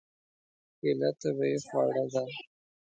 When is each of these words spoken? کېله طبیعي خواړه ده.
کېله 0.79 1.09
طبیعي 1.21 1.59
خواړه 1.67 2.03
ده. 2.13 2.23